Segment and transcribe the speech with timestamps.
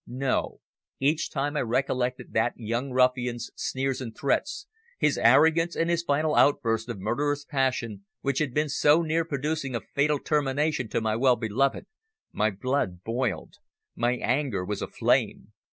[0.07, 0.61] No.
[0.99, 4.65] Each time I recollected that young ruffian's sneers and threats,
[4.97, 9.75] his arrogance and his final outburst of murderous passion, which had been so near producing
[9.75, 11.85] a fatal termination to my well beloved,
[12.31, 13.57] my blood boiled.
[13.95, 15.53] My anger was aflame.